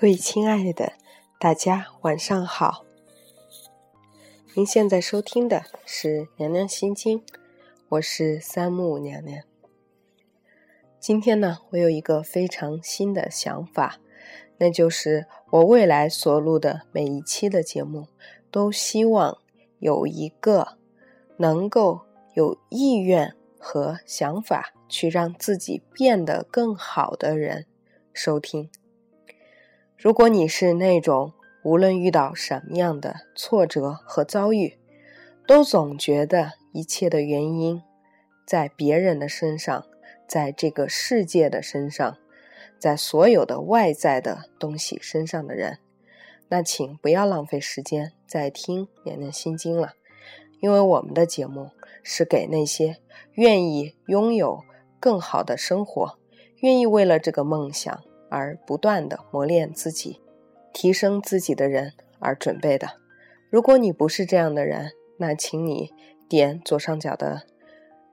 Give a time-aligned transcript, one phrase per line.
[0.00, 0.94] 各位亲爱的，
[1.38, 2.86] 大家晚上好。
[4.54, 7.18] 您现在收听的是《娘娘心经》，
[7.90, 9.44] 我是三木娘娘。
[10.98, 13.98] 今天呢，我有一个非常新的想法，
[14.56, 18.06] 那就是我未来所录的每一期的节目，
[18.50, 19.36] 都希望
[19.80, 20.78] 有一个
[21.36, 22.00] 能够
[22.32, 27.66] 有意愿和想法去让自己变得更好的人
[28.14, 28.70] 收听。
[30.02, 34.78] 如果你是那种无论遇到什么样的挫折和遭遇，
[35.46, 37.82] 都总觉得一切的原因
[38.46, 39.84] 在别人的身上，
[40.26, 42.16] 在这个世界的身上，
[42.78, 45.80] 在所有的外在的东西身上的人，
[46.48, 49.92] 那请不要浪费时间再听《念念心经》了，
[50.60, 52.96] 因为我们的节目是给那些
[53.34, 54.64] 愿意拥有
[54.98, 56.18] 更好的生活，
[56.60, 58.02] 愿意为了这个梦想。
[58.30, 60.20] 而不断的磨练自己、
[60.72, 62.88] 提升自己的人而准备的。
[63.50, 65.92] 如果你不是这样的人，那请你
[66.28, 67.42] 点左上角的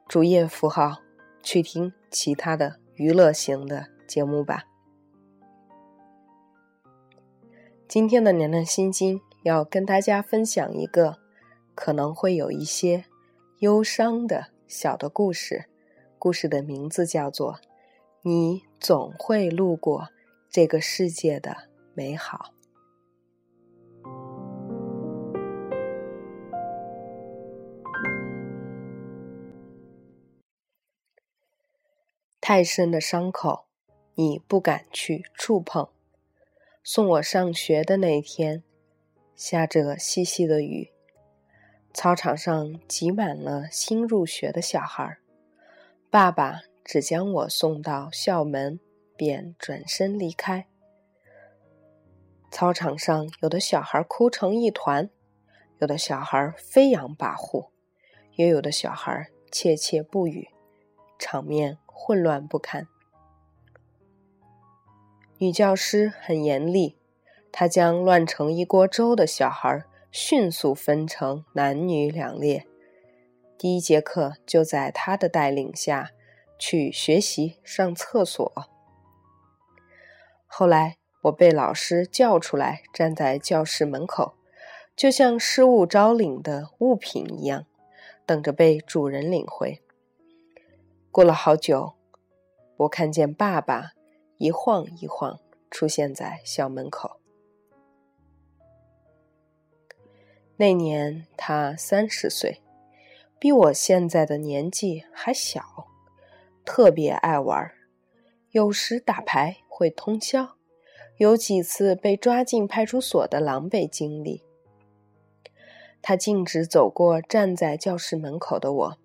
[0.07, 0.97] 主页符号，
[1.43, 4.63] 去听其他的娱乐型的节目吧。
[7.87, 11.17] 今天的娘娘心经要跟大家分享一个
[11.75, 13.05] 可能会有一些
[13.59, 15.65] 忧伤的小的故事，
[16.17, 17.59] 故事的名字叫做。
[18.29, 20.09] 你总会路过
[20.49, 22.53] 这个世界的美好。
[32.41, 33.67] 太深的伤口，
[34.15, 35.87] 你不敢去触碰。
[36.83, 38.61] 送我上学的那天，
[39.37, 40.91] 下着细细的雨，
[41.93, 45.17] 操场上挤满了新入学的小孩
[46.09, 46.63] 爸爸。
[46.87, 48.79] 只将我送到校门，
[49.17, 50.67] 便转身离开。
[52.49, 55.09] 操场上，有的小孩哭成一团，
[55.79, 57.71] 有的小孩飞扬跋扈，
[58.37, 60.47] 也有的小孩切切不语，
[61.19, 62.87] 场面混乱不堪。
[65.39, 66.95] 女教师很严厉，
[67.51, 72.65] 她将乱成一锅粥的小孩迅速分成男女两列。
[73.57, 76.11] 第一节课就在她的带领下。
[76.57, 78.51] 去学习上厕所。
[80.45, 84.35] 后来我被老师叫出来，站在教室门口，
[84.95, 87.65] 就像失物招领的物品一样，
[88.25, 89.81] 等着被主人领回。
[91.11, 91.95] 过了好久，
[92.77, 93.91] 我看见爸爸
[94.37, 95.39] 一晃一晃
[95.69, 97.19] 出现在校门口。
[100.57, 102.61] 那年他三十岁，
[103.37, 105.86] 比我现在的年纪还小。
[106.67, 107.71] 特别爱玩，
[108.51, 110.57] 有时打牌会通宵，
[111.15, 114.43] 有几次被抓进派出所的狼狈经历。
[116.01, 118.97] 他径直走过站在教室门口的我，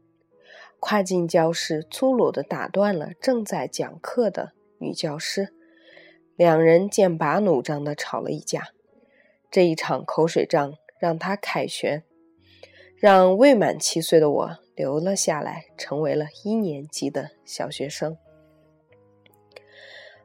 [0.80, 5.54] 跨进教室，粗鲁地打断了正在讲课的女教师，
[6.34, 8.70] 两人剑拔弩张地吵了一架。
[9.52, 12.02] 这一场口水仗让他凯旋，
[12.96, 14.58] 让未满七岁的我。
[14.82, 18.19] 留了下来，成为了一年级的小学生，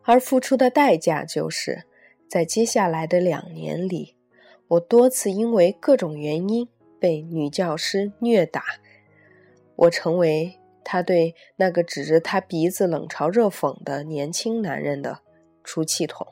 [0.02, 1.84] 而付出的代价就是，
[2.28, 4.16] 在接下来的两年里，
[4.68, 6.68] 我多次因为各种原因
[7.00, 8.64] 被女教师虐打，
[9.76, 15.20] 我成为他对那个指着他鼻子冷嘲热讽的年轻男人的
[15.64, 16.26] 出气筒。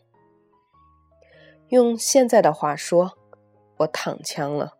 [1.68, 3.19] 用现在的话说，
[3.78, 4.75] 我躺枪了。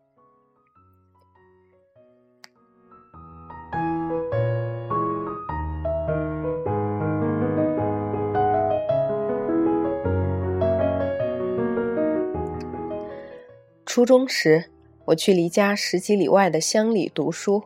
[13.96, 14.66] 初中时，
[15.06, 17.64] 我去离家十几里外的乡里读书。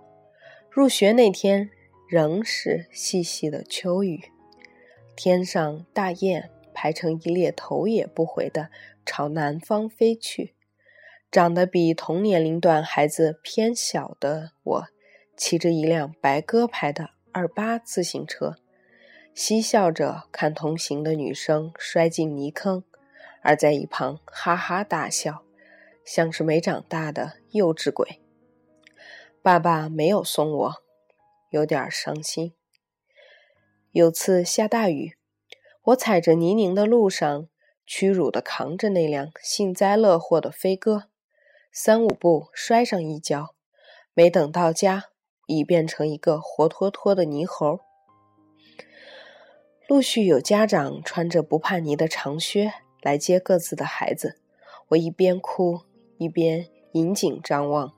[0.70, 1.72] 入学那天，
[2.08, 4.26] 仍是细细的秋雨，
[5.16, 8.70] 天上大雁排成一列，头也不回地
[9.04, 10.54] 朝南方飞去。
[11.32, 14.88] 长得比同年龄段孩子偏小的我，
[15.36, 18.58] 骑着一辆白鸽牌的二八自行车，
[19.34, 22.84] 嬉笑着看同行的女生摔进泥坑，
[23.42, 25.42] 而在一旁哈哈大笑。
[26.12, 28.20] 像是没长大的幼稚鬼。
[29.44, 30.74] 爸爸没有送我，
[31.52, 32.56] 有点伤心。
[33.92, 35.16] 有次下大雨，
[35.84, 37.48] 我踩着泥泞的路上，
[37.86, 41.04] 屈辱地扛着那辆幸灾乐祸的飞鸽，
[41.72, 43.54] 三五步摔上一跤，
[44.16, 45.10] 没等到家，
[45.46, 47.82] 已变成一个活脱脱的泥猴。
[49.88, 52.74] 陆续有家长穿着不怕泥的长靴
[53.04, 54.40] 来接各自的孩子。
[54.90, 55.84] 我一边哭
[56.20, 57.94] 一边引颈张望，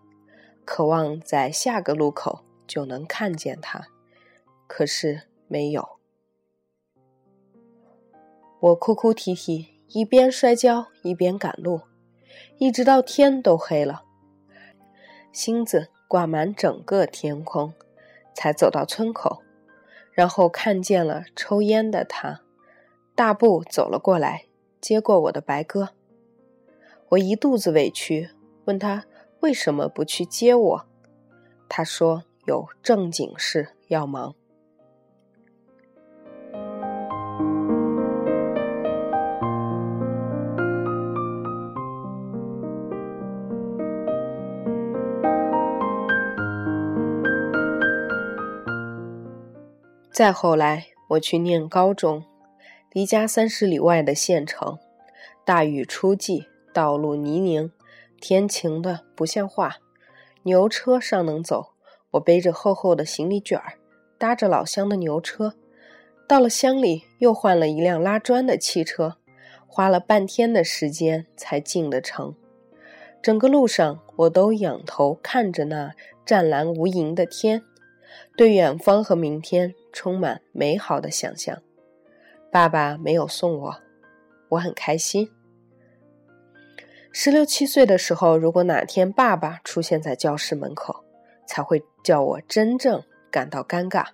[0.63, 3.87] 渴望在下个路口就能看见他，
[4.67, 5.97] 可是没有。
[8.59, 11.81] 我哭哭啼啼，一边摔跤一边赶路，
[12.59, 14.03] 一直到天都黑了，
[15.31, 17.73] 星子挂满整个天空，
[18.35, 19.41] 才走到村口，
[20.11, 22.41] 然后看见了抽烟的他，
[23.15, 24.45] 大步走了过来，
[24.79, 25.89] 接过我的白鸽。
[27.11, 28.29] 我一肚子委屈，
[28.63, 29.03] 问他
[29.41, 30.85] 为什么不去接我。
[31.67, 34.33] 他说有正经事要忙。
[50.13, 52.23] 再后来，我去念高中，
[52.93, 54.79] 离家三十里外的县城，
[55.43, 56.50] 大雨初霁。
[56.73, 57.71] 道路泥泞，
[58.19, 59.77] 天晴的不像话，
[60.43, 61.73] 牛车尚能走。
[62.11, 63.73] 我背着厚厚的行李卷儿，
[64.17, 65.53] 搭着老乡的牛车，
[66.27, 69.15] 到了乡里，又换了一辆拉砖的汽车，
[69.65, 72.35] 花了半天的时间才进的城。
[73.21, 75.93] 整个路上，我都仰头看着那
[76.25, 77.63] 湛蓝无垠的天，
[78.35, 81.57] 对远方和明天充满美好的想象。
[82.51, 83.75] 爸爸没有送我，
[84.49, 85.29] 我很开心。
[87.13, 91.03] 十六七岁的时候，如果哪天爸爸出现在教室门口，
[91.45, 94.05] 才会叫我真正感到尴尬。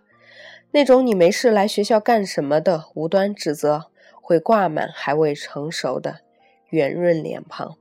[0.72, 6.22] 那种你没事来学校干什么的无端指责，会挂满还未成熟的
[6.70, 7.78] 圆润脸庞。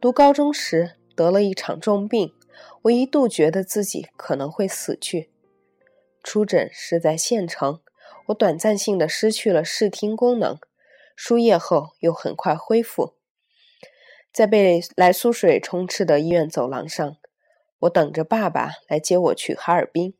[0.00, 2.34] 读高中时得了一场重病，
[2.82, 5.30] 我一度觉得自己可能会死去。
[6.22, 7.80] 出诊是在县城，
[8.26, 10.58] 我短暂性的失去了视听功能，
[11.16, 13.14] 输液后又很快恢复。
[14.36, 17.16] 在被来苏水充斥的医院走廊上，
[17.78, 20.14] 我等着爸爸来接我去哈尔滨。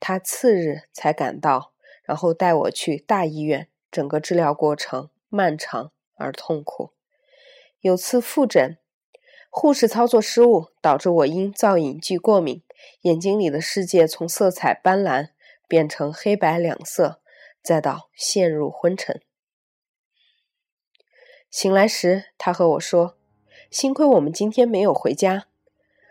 [0.00, 1.72] 他次日才赶到，
[2.02, 3.68] 然后带我去大医院。
[3.88, 6.90] 整个治疗过程漫长而痛苦。
[7.78, 8.78] 有次复诊，
[9.48, 12.64] 护士操作失误，导致我因造影剂过敏，
[13.02, 15.28] 眼睛里的世界从色彩斑斓
[15.68, 17.20] 变成黑白两色，
[17.62, 19.22] 再到陷入昏沉。
[21.48, 23.15] 醒来时，他和我说。
[23.76, 25.48] 幸亏我们今天没有回家，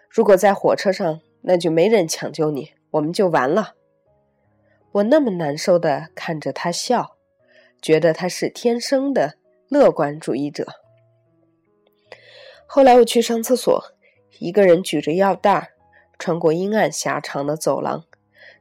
[0.07, 3.73] 如果在火车上，那就没人抢救你，我们就完了。
[4.91, 7.17] 我那么难受的看着他笑，
[7.81, 10.67] 觉得他是天生的乐观主义者。
[12.67, 13.83] 后来我去上厕所，
[14.38, 15.71] 一个人举着药袋，
[16.19, 18.06] 穿过阴暗狭长的走廊，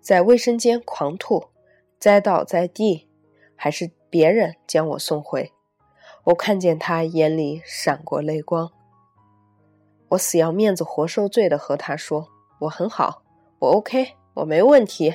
[0.01, 1.49] 在卫生间狂吐，
[1.99, 3.11] 栽倒在地，
[3.55, 5.53] 还是别人将我送回。
[6.25, 8.73] 我看见他眼里闪过泪光。
[10.15, 12.29] 我死要面子活受罪的和他说
[12.61, 13.23] ：“我很好，
[13.59, 15.15] 我 OK，我没问题。”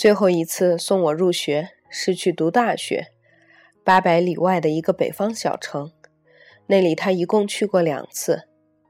[0.00, 3.08] 最后一次送我入学是去读大学，
[3.84, 5.92] 八百里外的一个北方小城，
[6.68, 8.44] 那里他一共去过两次。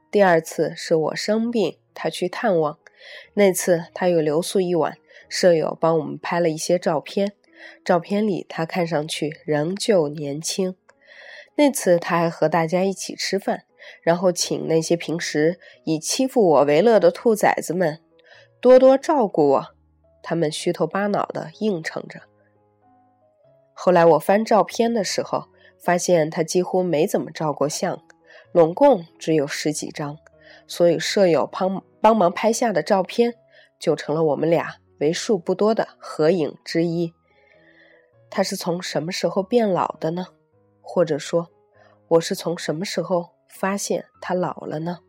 [0.09, 2.79] 第二次是我生病，他去探望，
[3.33, 7.33] 那次他又留宿一晚，舍友帮我们拍了一些照片，
[7.83, 10.77] 照片里他看上去仍旧年轻。
[11.55, 13.65] 那次他还和大家一起吃饭，
[14.01, 17.99] 然后请那些平时以欺负我为乐的兔崽子们
[18.61, 19.75] 多多照顾我。
[20.21, 22.21] 他们虚头巴脑的应承着。
[23.73, 25.45] 后来我翻照片的时候，
[25.79, 28.03] 发现他几乎没怎么照过相，
[28.51, 30.17] 拢共只有十几张，
[30.67, 33.33] 所以舍友帮帮忙拍下的照片，
[33.79, 37.13] 就成了我们俩为数不多的合影之一。
[38.29, 40.27] 他是从什么时候变老的呢？
[40.81, 41.49] 或者说，
[42.09, 44.99] 我是从什么时候发现他老了呢？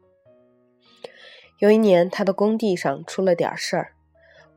[1.59, 3.92] 有一年，他的工地上出了点事儿。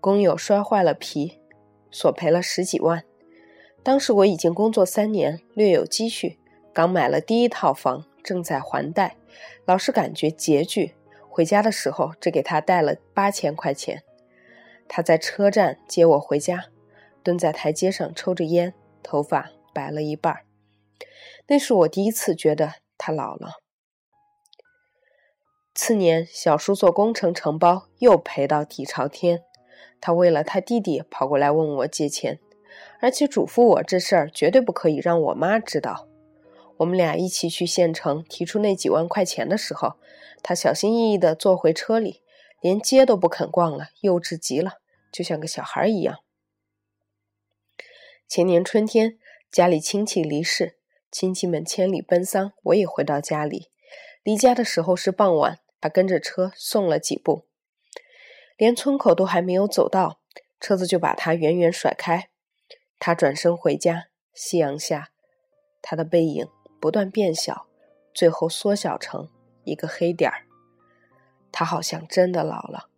[0.05, 1.41] 工友摔坏了皮，
[1.89, 3.03] 索赔了十几万。
[3.81, 6.37] 当时我已经工作三年，略有积蓄，
[6.71, 9.17] 刚买了第一套房，正在还贷，
[9.65, 10.93] 老是感觉拮据。
[11.27, 14.03] 回家的时候只给他带了八千块钱。
[14.87, 16.65] 他在车站接我回家，
[17.23, 20.45] 蹲在台阶上抽着烟，头发白了一半儿。
[21.47, 23.53] 那是我第一次觉得他老了。
[25.73, 29.41] 次年，小叔做工程承包，又赔到底朝天。
[29.99, 32.39] 他为了他弟弟跑过来问我借钱，
[32.99, 36.07] 而且嘱咐我这事儿绝对不可以让我妈知道。
[36.77, 39.93] 我们俩一起去县城提出那几万块钱的时候，
[40.43, 42.21] 他小心翼翼地坐回车里，
[42.61, 44.73] 连街都不肯逛了，幼稚极了，
[45.11, 46.19] 就像个小孩一样。
[48.27, 49.17] 前年春天，
[49.51, 50.77] 家里亲戚离世，
[51.11, 53.69] 亲戚们千里奔丧，我也回到家里。
[54.23, 55.59] 离家的时候是傍晚。
[55.81, 57.45] 他跟着车送了几步，
[58.57, 60.19] 连村口都还没有走到，
[60.59, 62.29] 车子就把他远远甩开。
[62.97, 65.09] 他转身回家，夕阳下，
[65.81, 66.47] 他的背影
[66.79, 67.67] 不断变小，
[68.13, 69.29] 最后缩小成
[69.65, 70.45] 一个黑点儿。
[71.51, 72.89] 他好像真的老了。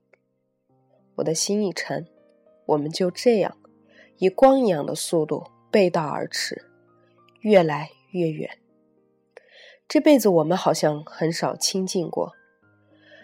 [1.15, 2.07] 我的心一沉，
[2.67, 3.57] 我们就这样
[4.19, 6.69] 以光一样的速度背道而驰，
[7.41, 8.59] 越来越远。
[9.87, 12.33] 这辈子我们好像很少亲近过。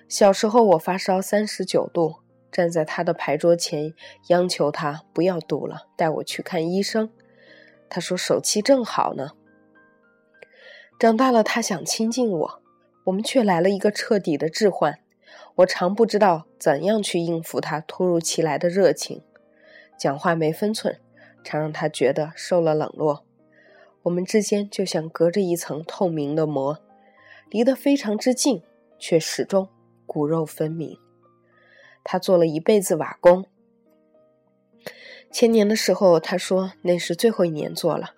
[0.09, 2.22] 小时候，我发烧三十九度，
[2.53, 3.93] 站在他的牌桌前，
[4.27, 7.10] 央求他不要赌了，带我去看医生。
[7.89, 9.31] 他说手气正好呢。
[11.00, 12.62] 长大了，他想亲近我，
[13.05, 15.00] 我们却来了一个彻底的置换。
[15.55, 19.24] 我常不知道怎样去应付他突如其来的热情，
[19.98, 21.00] 讲话没分寸，
[21.43, 23.25] 常让他觉得受了冷落。
[24.03, 26.79] 我们之间就像隔着一层透明的膜，
[27.50, 28.62] 离得非常之近，
[29.00, 29.67] 却始终。
[30.05, 31.02] 骨肉分明。
[32.03, 33.45] 他做了一辈子瓦工。
[35.31, 38.12] 前年的时候，他说那是最后一年做了。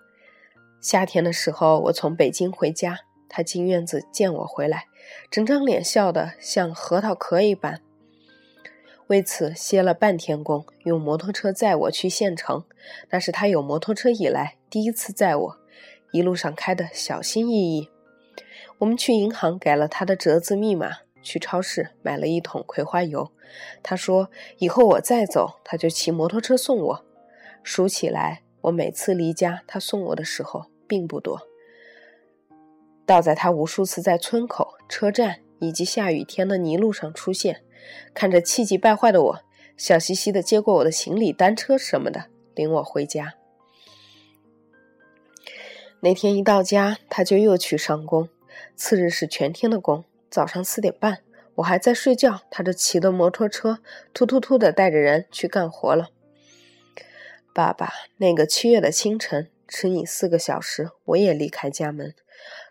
[0.82, 3.00] 夏天的时候，我从北京回家，
[3.30, 4.86] 他进院子见我回来，
[5.32, 7.82] 整张脸笑得像核桃壳一般。
[9.08, 12.66] 为此歇了半天工，用摩托车载我去县城。
[13.12, 15.58] 那是他有摩托车以来第一次载我，
[16.12, 17.90] 一路上开得小心翼翼。
[18.80, 21.05] 我们去银行改了他的折子密码。
[21.26, 23.32] 去超市买了一桶葵花油，
[23.82, 24.30] 他说
[24.60, 27.06] 以后我再走，他就骑摩托车送我。
[27.64, 31.42] 数起来，我每次离家，他送我的时候并不多。
[33.08, 37.64] 倒在他无数次在村口、车站以及下雨天的泥路上出现，
[38.14, 39.40] 看着气急败坏的我，
[39.76, 43.34] 笑嘻嘻的接过我的行李、单车什么的，领我回家。
[46.02, 48.30] 那天一到家，他就又去上工，
[48.76, 50.04] 次日是全天的工。
[50.36, 51.24] 早上四点半，
[51.54, 53.80] 我还在睡觉，他就骑着摩托车
[54.14, 56.10] 突突突的带着人去干活了。
[57.54, 62.14] 爸爸，那个七月的清晨，迟你四个小时，我也离开家门，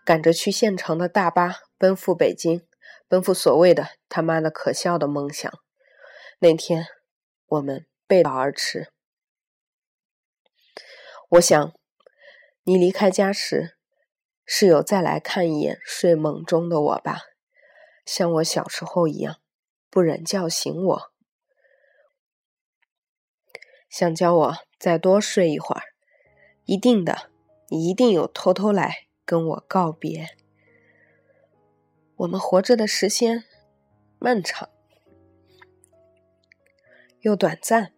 [0.03, 2.61] 赶着去县城的大巴奔赴北京，
[3.07, 5.51] 奔赴所谓的他妈的可笑的梦想。
[6.37, 6.85] 那天，
[7.47, 8.89] 我们背道而驰。
[11.29, 11.73] 我想，
[12.65, 13.75] 你离开家时，
[14.45, 17.21] 是有再来看一眼睡梦中的我吧？
[18.05, 19.37] 像我小时候一样，
[19.89, 21.11] 不忍叫醒我，
[23.89, 25.81] 想叫我再多睡一会儿。
[26.65, 27.29] 一定的，
[27.69, 30.37] 你一定有偷偷来跟我告别。
[32.15, 33.43] 我们活着的时间
[34.19, 34.69] 漫长
[37.21, 37.93] 又短暂。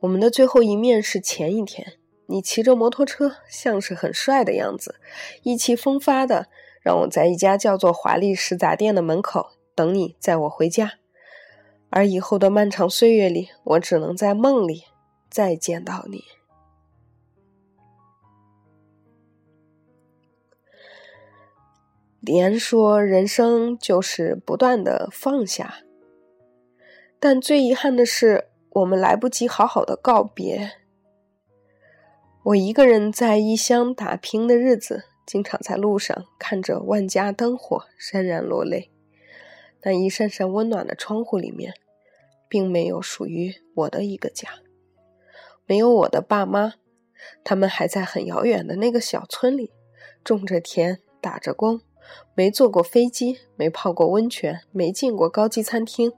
[0.00, 5.00] 我们的最后一面是前一天，你骑着摩托车，像是很帅的样子，
[5.42, 6.48] 意气风发的。
[6.84, 10.92] 让我在一家叫做华丽食杂店的门口等你载我回家，
[11.88, 14.84] 而以后的漫长岁月里，我只能在梦里
[15.30, 16.24] 再见到你。
[22.20, 25.78] 李安说：“人生就是不断的放下，
[27.18, 30.72] 但最遗憾的是，我们来不及好好的告别。
[32.42, 38.90] 我一个人在异乡打拼的日子。”经常在路上看着万家灯火，潸然落泪。
[39.82, 41.74] 那一扇扇温暖的窗户里面，
[42.48, 44.48] 并没有属于我的一个家，
[45.66, 46.74] 没有我的爸妈，
[47.42, 49.72] 他们还在很遥远的那个小村里
[50.22, 51.80] 种着田，打着工，
[52.34, 56.12] 没坐过飞机，没泡过温泉，没进过高级餐厅，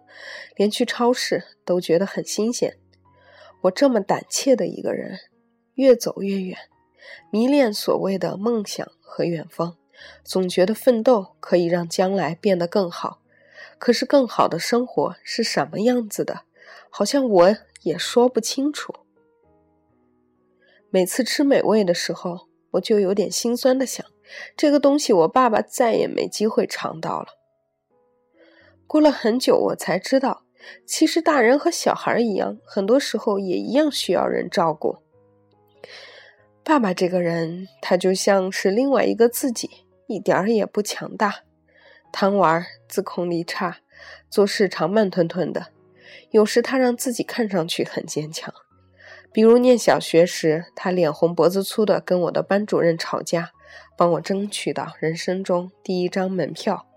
[0.54, 2.76] 连去超市都觉得很新鲜。
[3.62, 5.18] 我这么胆怯的一个人，
[5.74, 6.56] 越走越远。
[7.30, 9.76] 迷恋所谓的梦想和远方，
[10.24, 13.20] 总觉得奋斗可以让将来变得更好。
[13.78, 16.42] 可是，更好的生活是什么样子的？
[16.88, 18.94] 好像我也说不清楚。
[20.88, 24.06] 每次吃美味的时候，我就有点心酸的想：
[24.56, 27.28] 这个东西我爸爸再也没机会尝到了。
[28.86, 30.44] 过了很久，我才知道，
[30.86, 34.98] 其实大人和小孩一样，很多时候也一样需要人照顾。
[36.68, 39.70] 爸爸这个人，他就像是另外一个自己，
[40.08, 41.42] 一点儿也不强大，
[42.10, 43.78] 贪玩、自控力差，
[44.28, 45.68] 做事常慢吞吞的。
[46.32, 48.52] 有时他让自己看上去很坚强，
[49.32, 53.52] 比如念小学时，他脸红脖子粗的跟我的班主任吵架，
[53.96, 56.88] 帮我争取到人生中第一张门票。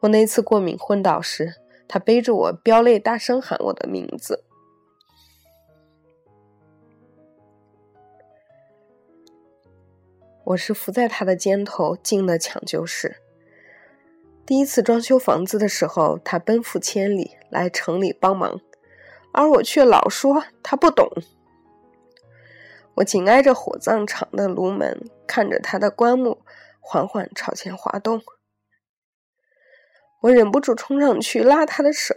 [0.00, 1.54] 我那次过敏昏倒时，
[1.86, 4.42] 他背着我飙泪，大声喊我的名字。
[10.46, 13.16] 我是伏在他的肩头进了抢救室。
[14.46, 18.60] 第一次装修房子的时候，他奔赴千里来城里帮忙，
[19.32, 21.10] 而我却老说他不懂。
[22.94, 26.40] 我紧挨着火葬场的炉门，看着他的棺木
[26.78, 28.22] 缓缓朝前滑动，
[30.22, 32.14] 我忍不住冲上去拉他的手，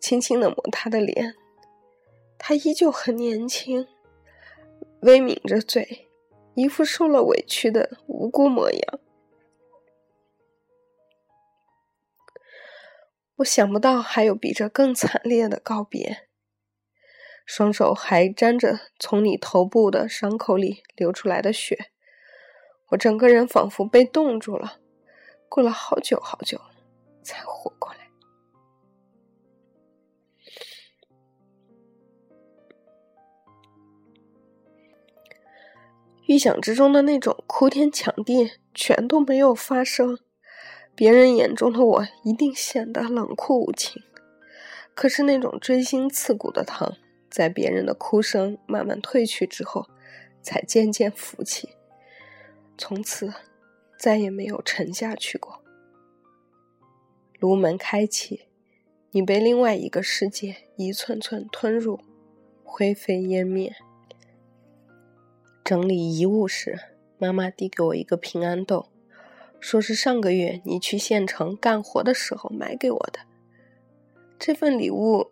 [0.00, 1.36] 轻轻的摸他的脸。
[2.42, 3.86] 他依旧很年轻，
[5.02, 6.08] 微抿着嘴，
[6.54, 9.00] 一副受了委屈的无辜模样。
[13.36, 16.28] 我想不到还有比这更惨烈的告别。
[17.44, 21.90] 双手还沾着从你头部的伤口里流出来的血，
[22.88, 24.78] 我整个人仿佛被冻住了，
[25.48, 26.60] 过了好久好久
[27.22, 27.70] 才活
[36.30, 40.16] 预想之中的那种哭天抢地全都没有发生，
[40.94, 44.00] 别人眼中的我一定显得冷酷无情。
[44.94, 46.94] 可是那种锥心刺骨的疼，
[47.28, 49.88] 在别人的哭声慢慢退去之后，
[50.40, 51.70] 才渐渐浮起，
[52.78, 53.34] 从此
[53.98, 55.64] 再也没有沉下去过。
[57.40, 58.42] 炉门开启，
[59.10, 61.98] 你被另外一个世界一寸寸吞入，
[62.62, 63.74] 灰飞烟灭。
[65.70, 66.80] 整理遗物时，
[67.16, 68.88] 妈妈递给我一个平安豆，
[69.60, 73.20] 说是上个月你去县城干活的时候买给我的。
[74.36, 75.30] 这份礼物，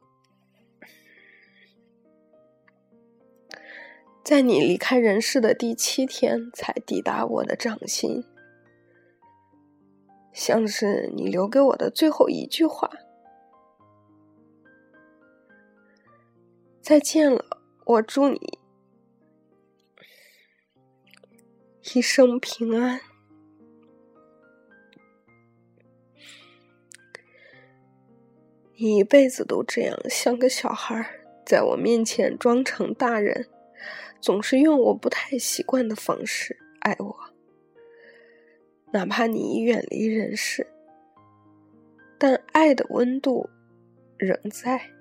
[4.22, 8.24] 在你离开人世的第七天才抵达我的掌心，
[10.32, 12.88] 像是你留给我的最后一句话。
[16.80, 17.44] 再见了，
[17.84, 18.57] 我祝你。
[21.94, 23.00] 一生平安。
[28.76, 33.48] 你一辈子都这样，像个小孩，在我面前装成大人，
[34.20, 37.16] 总是用我不太习惯的方式爱我。
[38.92, 40.66] 哪怕你已远离人世，
[42.18, 43.48] 但爱的温度
[44.16, 44.97] 仍在。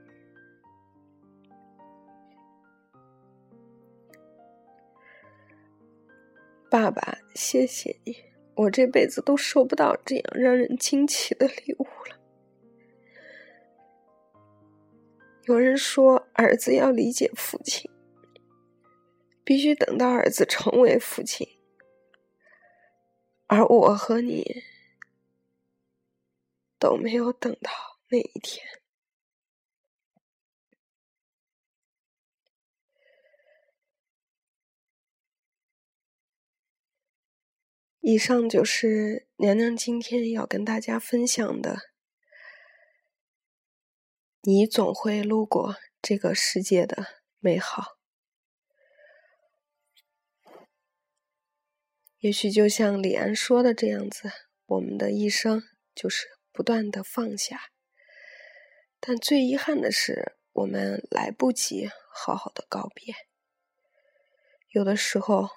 [6.79, 8.15] 爸爸，谢谢你，
[8.53, 12.15] 我这辈子都收不到这样让人惊奇的礼物了。
[15.45, 17.89] 有人说，儿子要理解父亲，
[19.43, 21.47] 必须等到儿子成为父亲，
[23.47, 24.61] 而我和你
[26.77, 27.71] 都没有等到
[28.09, 28.63] 那一天。
[38.09, 41.77] 以上就是娘娘今天要跟大家分享的。
[44.43, 47.05] 你总会路过这个世界的
[47.39, 47.97] 美好，
[52.19, 54.31] 也许就像李安说的这样子，
[54.67, 57.59] 我们的一生就是不断的放下。
[59.01, 63.13] 但最遗憾的是，我们来不及好好的告别。
[64.69, 65.56] 有的时候。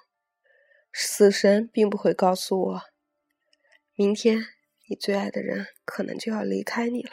[0.93, 2.81] 死神并不会告诉我，
[3.95, 4.47] 明天
[4.87, 7.11] 你最爱的人可能就要离开你了，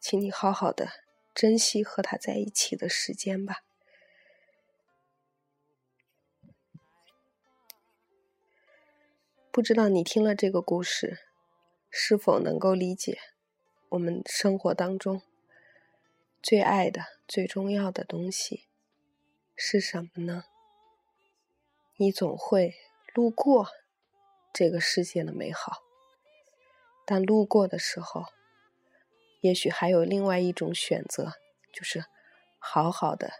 [0.00, 0.88] 请你好好的
[1.34, 3.62] 珍惜和他在一起的时间吧。
[9.50, 11.20] 不知道你听了这个故事，
[11.90, 13.18] 是否能够理解
[13.90, 15.22] 我们生活当中
[16.42, 18.66] 最爱的、最重要的东西
[19.54, 20.44] 是什么呢？
[21.98, 22.74] 你总会
[23.14, 23.68] 路过
[24.52, 25.78] 这个世界的美好，
[27.06, 28.26] 但路过的时候，
[29.40, 31.32] 也许还有另外一种选择，
[31.72, 32.04] 就是
[32.58, 33.30] 好好的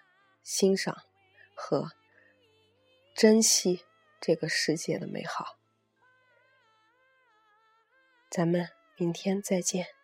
[0.42, 0.96] 欣赏
[1.54, 1.90] 和
[3.14, 3.84] 珍惜
[4.20, 5.58] 这个世界的美好。
[8.30, 9.95] 咱们明天再见。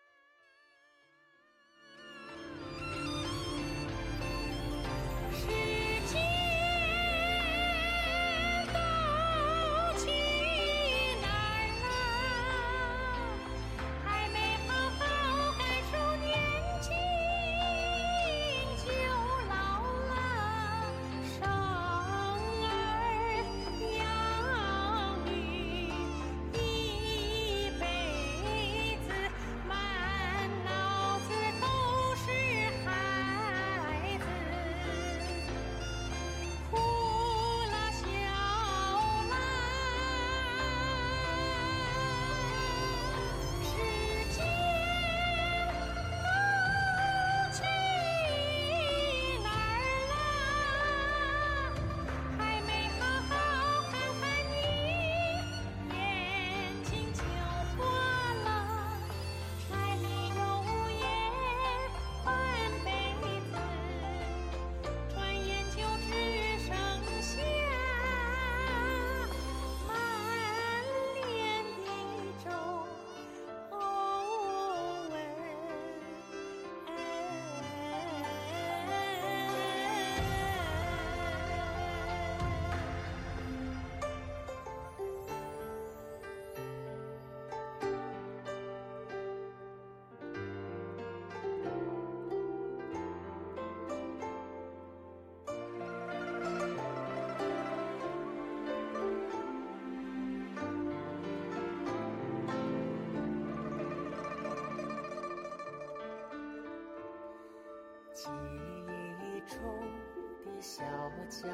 [111.41, 111.49] 脚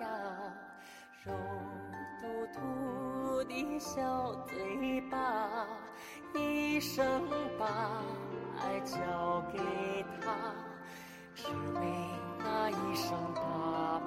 [0.00, 0.06] 丫，
[1.24, 1.32] 肉
[2.22, 5.66] 嘟嘟的小嘴巴，
[6.32, 7.24] 一生
[7.58, 7.66] 把
[8.60, 9.58] 爱交给
[10.20, 10.54] 他，
[11.34, 11.80] 只为
[12.38, 14.06] 那一声爸爸。